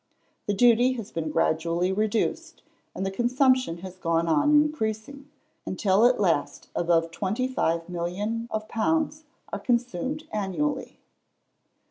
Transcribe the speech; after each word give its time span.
The 0.47 0.55
duty 0.55 0.93
has 0.93 1.11
been 1.11 1.29
gradually 1.29 1.91
reduced, 1.91 2.63
and 2.95 3.05
the 3.05 3.11
consumption 3.11 3.77
has 3.85 3.97
gone 3.97 4.27
on 4.27 4.55
increasing, 4.59 5.29
until 5.63 6.07
at 6.07 6.19
last 6.19 6.69
above 6.75 7.11
25,000,000 7.11 8.47
of 8.49 8.67
pounds 8.67 9.25
are 9.53 9.59
consumed 9.59 10.27
annually! 10.33 10.97